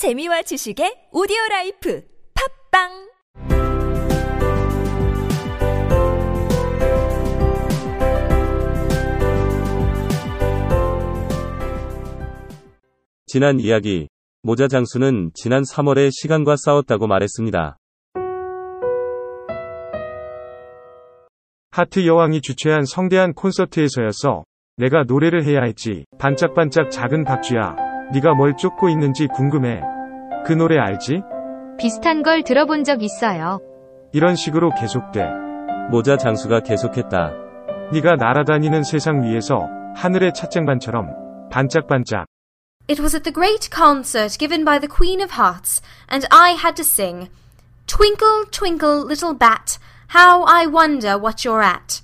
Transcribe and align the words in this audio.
재미와 0.00 0.40
지식의 0.40 1.08
오디오 1.12 1.36
라이프 1.50 2.02
팝빵 2.72 2.88
지난 13.26 13.60
이야기, 13.60 14.08
모자 14.42 14.68
장수는 14.68 15.32
지난 15.34 15.64
3월에 15.64 16.08
시간과 16.10 16.56
싸웠다고 16.56 17.06
말했습니다. 17.06 17.76
하트 21.72 22.06
여왕이 22.06 22.40
주최한 22.40 22.86
성대한 22.86 23.34
콘서트에서였어. 23.34 24.44
내가 24.78 25.04
노래를 25.06 25.44
해야 25.44 25.60
했지. 25.64 26.06
반짝반짝 26.18 26.90
작은 26.90 27.24
박쥐야. 27.24 27.89
네가 28.12 28.34
뭘 28.34 28.56
쫓고 28.56 28.88
있는지 28.88 29.26
궁금해. 29.28 29.80
그 30.44 30.52
노래 30.52 30.78
알지? 30.78 31.22
비슷한 31.78 32.22
걸 32.22 32.42
들어본 32.42 32.84
적 32.84 33.02
있어요. 33.02 33.60
이런 34.12 34.34
식으로 34.34 34.74
계속돼. 34.74 35.24
모자 35.90 36.16
장수가 36.16 36.60
계속했다. 36.60 37.32
네가 37.92 38.16
날아다니는 38.16 38.82
세상 38.82 39.22
위에서 39.22 39.68
하늘의 39.94 40.32
찻쟁반처럼 40.34 41.48
반짝반짝. 41.50 42.26
It 42.88 43.00
was 43.00 43.14
at 43.14 43.22
the 43.22 43.32
great 43.32 43.70
concert 43.72 44.36
given 44.38 44.64
by 44.64 44.80
the 44.80 44.88
Queen 44.88 45.20
of 45.20 45.34
Hearts, 45.34 45.80
and 46.10 46.26
I 46.30 46.54
had 46.54 46.74
to 46.74 46.82
sing, 46.82 47.30
Twinkle, 47.86 48.46
twinkle, 48.50 49.04
little 49.04 49.34
bat, 49.34 49.78
how 50.08 50.44
I 50.44 50.66
wonder 50.66 51.18
what 51.18 51.44
you're 51.44 51.62
at. 51.62 52.02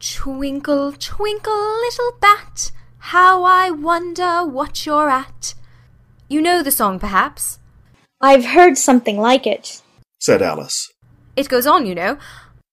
Twinkle, 0.00 0.92
twinkle, 0.98 1.80
little 1.84 2.12
bat, 2.20 2.72
how 3.12 3.44
I 3.44 3.70
wonder 3.70 4.42
what 4.42 4.86
you're 4.86 5.10
at. 5.10 5.52
You 6.28 6.40
know 6.40 6.62
the 6.62 6.70
song, 6.70 6.98
perhaps? 6.98 7.58
I've 8.22 8.46
heard 8.56 8.78
something 8.78 9.18
like 9.18 9.46
it. 9.46 9.82
said 10.18 10.40
Alice. 10.40 10.90
It 11.36 11.50
goes 11.50 11.66
on, 11.66 11.84
you 11.84 11.94
know, 11.94 12.16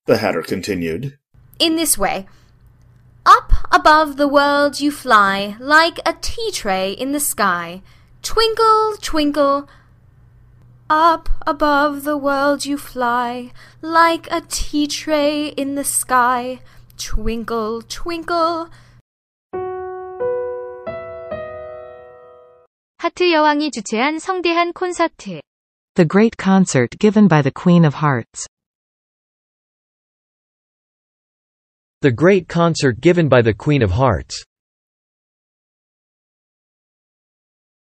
The 0.06 0.16
Hatter 0.18 0.42
continued. 0.42 1.18
in 1.60 1.76
this 1.76 1.98
way. 1.98 2.26
Up 3.26 3.52
above 3.70 4.16
the 4.16 4.30
world 4.30 4.80
you 4.80 4.92
fly, 4.92 5.58
like 5.60 6.00
a 6.06 6.14
tea 6.22 6.52
tray 6.54 6.94
in 6.94 7.12
the 7.12 7.20
sky. 7.20 7.82
Twinkle, 8.22 8.96
twinkle. 9.02 9.68
Up 10.90 11.28
above 11.46 12.04
the 12.06 12.18
world 12.18 12.66
you 12.66 12.78
fly, 12.78 13.52
like 13.82 14.26
a 14.32 14.42
tea 14.48 14.88
tray 14.88 15.50
in 15.50 15.76
the 15.76 15.84
sky. 15.84 16.62
Twinkle, 16.98 17.82
twinkle. 17.82 18.70
하트 23.10 23.32
여왕이 23.32 23.72
주최한 23.72 24.20
성대한 24.20 24.72
콘서트. 24.72 25.42
The 25.96 26.08
great 26.08 26.38
concert 26.40 26.96
given 27.00 27.28
by 27.28 27.42
the 27.42 27.52
Queen 27.52 27.84
of 27.84 27.98
Hearts. 27.98 28.46
The 32.02 32.16
great 32.16 32.46
concert 32.48 33.02
given 33.02 33.28
by 33.28 33.42
the 33.42 33.56
Queen 33.58 33.82
of 33.82 33.96
Hearts. 33.96 34.46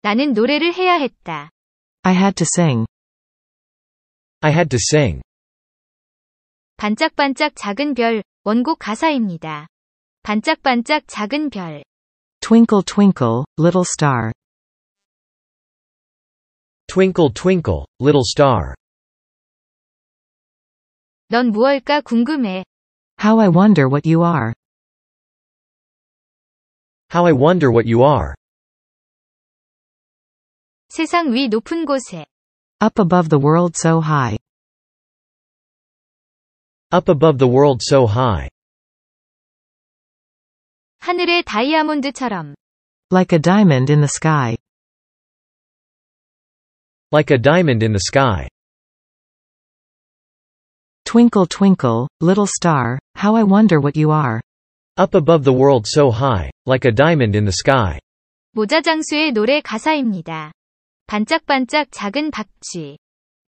나는 0.02 0.34
노래를 0.34 0.72
해야 0.72 0.94
했다. 0.94 1.50
I 2.02 2.14
had 2.14 2.36
to 2.36 2.46
sing. 2.46 2.86
I 4.40 4.52
had 4.52 4.68
to 4.68 4.78
sing. 4.78 5.20
반짝반짝 6.76 7.56
작은 7.56 7.94
별, 7.94 8.22
원곡 8.44 8.78
가사입니다. 8.78 9.66
반짝반짝 10.22 11.08
작은 11.08 11.50
별. 11.50 11.82
Twinkle 12.40 12.84
twinkle, 12.84 13.42
little 13.58 13.82
star. 13.82 14.30
Twinkle 16.87 17.31
twinkle, 17.33 17.85
little 17.99 18.23
star. 18.23 18.75
넌 21.29 21.51
무얼까 21.51 22.01
궁금해. 22.01 22.63
How 23.19 23.39
I 23.39 23.47
wonder 23.47 23.87
what 23.87 24.07
you 24.07 24.23
are. 24.23 24.53
How 27.11 27.25
I 27.25 27.33
wonder 27.33 27.71
what 27.71 27.87
you 27.87 28.03
are. 28.03 28.35
세상 30.89 31.33
위 31.33 31.47
높은 31.47 31.85
곳에. 31.85 32.25
Up 32.79 32.99
above 32.99 33.29
the 33.29 33.41
world 33.41 33.73
so 33.75 33.99
high. 33.99 34.37
Up 36.91 37.09
above 37.09 37.39
the 37.39 37.49
world 37.51 37.81
so 37.81 38.05
high. 38.05 38.49
하늘의 40.99 41.43
다이아몬드처럼. 41.43 42.53
Like 43.11 43.33
a 43.35 43.41
diamond 43.41 43.91
in 43.91 44.01
the 44.01 44.07
sky. 44.07 44.57
Like 47.11 47.31
a 47.31 47.37
diamond 47.37 47.83
in 47.83 47.93
the 47.93 47.99
sky. 47.99 48.47
Twinkle 51.05 51.45
twinkle, 51.45 52.07
little 52.21 52.47
star, 52.47 52.97
how 53.15 53.35
I 53.35 53.43
wonder 53.43 53.79
what 53.79 53.95
you 53.95 54.09
are. 54.11 54.41
Up 54.97 55.13
above 55.13 55.43
the 55.43 55.53
world 55.53 55.85
so 55.87 56.09
high, 56.09 56.49
like 56.65 56.85
a 56.85 56.91
diamond 56.91 57.35
in 57.35 57.45
the 57.45 57.51
sky. 57.51 57.99
모자장수의 58.53 59.31
노래 59.33 59.61
가사입니다. 59.61 60.51
반짝반짝 61.07 61.89
작은 61.91 62.31
박쥐. 62.31 62.97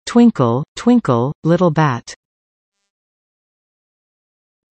Twinkle, 0.05 0.63
twinkle, 0.75 1.33
little 1.43 1.73
bat. 1.73 2.13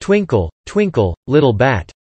Twinkle, 0.00 0.50
twinkle, 0.64 1.14
little 1.28 1.56
bat. 1.56 1.92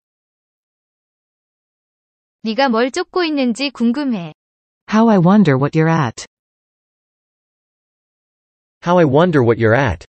네가 2.43 2.69
뭘 2.69 2.91
쫓고 2.91 3.23
있는지 3.23 3.69
궁금해. 3.69 4.33
How 4.91 5.09
I 5.09 5.17
wonder 5.17 5.57
what 5.57 5.77
you're 5.77 5.89
at. 5.89 6.25
How 8.87 8.99
I 8.99 9.05
wonder 9.05 9.43
what 9.43 9.59
you're 9.59 9.75
at. 9.75 10.05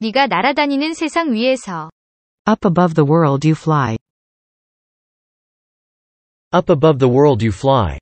네가 0.00 0.26
날아다니는 0.26 0.94
세상 0.94 1.32
위에서. 1.32 1.90
Up 2.46 2.66
above 2.66 2.94
the 2.94 3.06
world 3.08 3.46
you 3.46 3.54
fly. 3.54 3.96
Up 6.52 6.70
above 6.70 6.98
the 6.98 7.08
world 7.08 7.42
you 7.42 7.52
fly. 7.52 7.98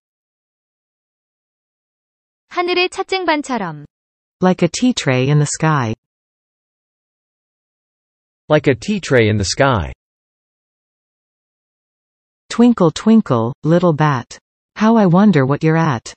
하늘의 2.49 2.91
찻쟁반처럼. 2.91 3.87
Like 4.41 4.63
a 4.63 4.69
tea 4.69 4.93
tray 4.93 5.29
in 5.29 5.39
the 5.39 5.47
sky. 5.47 5.95
Like 8.49 8.69
a 8.69 8.75
tea 8.75 9.01
tray 9.01 9.29
in 9.29 9.39
the 9.39 9.45
sky. 9.45 9.93
Twinkle 12.51 12.91
twinkle, 12.91 13.55
little 13.65 13.95
bat. 13.95 14.39
How 14.77 14.97
I 14.97 15.07
wonder 15.07 15.47
what 15.47 15.63
you're 15.63 15.79
at. 15.79 16.13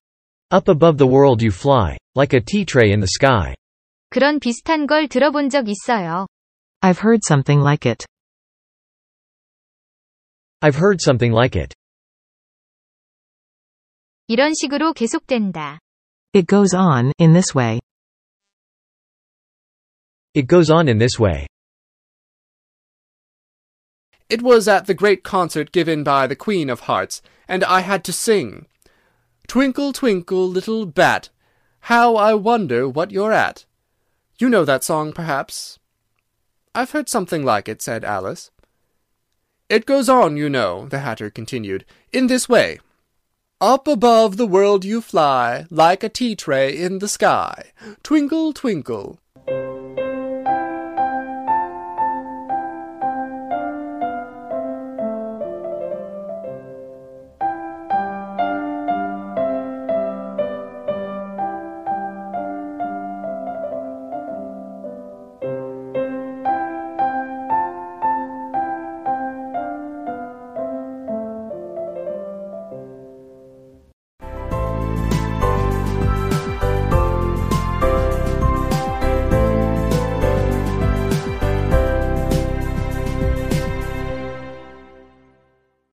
Up 0.52 0.68
above 0.68 0.98
the 0.98 1.08
world 1.08 1.42
you 1.42 1.52
fly, 1.52 1.98
like 2.16 2.34
a 2.34 2.42
tea 2.42 2.66
tray 2.66 2.92
in 2.92 3.00
the 3.00 3.08
sky. 3.08 3.56
그런 4.09 4.40
비슷한 4.40 4.88
걸 4.88 5.08
들어본 5.08 5.50
적 5.50 5.66
있어요. 5.68 6.28
I've 6.81 7.00
heard 7.00 7.22
something 7.26 7.59
like 7.59 7.86
it. 7.86 8.06
I've 10.62 10.78
heard 10.78 11.02
something 11.02 11.34
like 11.34 11.56
it. 11.59 11.74
이런 14.28 14.53
식으로 14.53 14.94
계속된다. 14.94 15.80
It 16.34 16.48
goes 16.48 16.74
on, 16.74 17.12
in 17.20 17.34
this 17.34 17.53
way. 17.56 17.80
It 20.34 20.48
goes 20.48 20.70
on 20.72 20.88
in 20.88 20.98
this 20.98 21.20
way. 21.20 21.48
It 24.28 24.42
was 24.42 24.68
at 24.68 24.88
the 24.88 24.96
great 24.96 25.24
concert 25.24 25.72
given 25.72 26.03
by 26.03 26.28
the 26.28 26.36
Queen 26.36 26.70
of 26.70 26.81
Hearts, 26.81 27.22
and 27.48 27.64
I 27.64 27.81
had 27.81 28.03
to 28.06 28.12
sing, 28.12 28.66
Twinkle, 29.50 29.93
twinkle, 29.93 30.49
little 30.49 30.87
bat, 30.87 31.28
how 31.81 32.15
I 32.15 32.34
wonder 32.34 32.88
what 32.88 33.11
you're 33.11 33.33
at. 33.33 33.65
You 34.38 34.49
know 34.49 34.65
that 34.65 34.84
song, 34.84 35.12
perhaps? 35.12 35.81
I've 36.72 36.93
heard 36.93 37.09
something 37.09 37.44
like 37.44 37.69
it, 37.69 37.83
said 37.83 38.05
Alice. 38.05 38.53
It 39.69 39.87
goes 39.87 40.09
on, 40.09 40.37
you 40.37 40.49
know, 40.49 40.87
the 40.87 41.00
Hatter 41.00 41.31
continued, 41.31 41.84
in 42.12 42.28
this 42.28 42.49
way. 42.49 42.78
Up 43.60 43.89
above 43.89 44.37
the 44.37 44.47
world 44.47 44.84
you 44.84 45.00
fly, 45.00 45.66
like 45.69 46.04
a 46.04 46.09
tea 46.09 46.36
tray 46.36 46.78
in 46.78 47.01
the 47.01 47.09
sky. 47.09 47.72
Twinkle, 48.04 48.53
twinkle, 48.53 49.19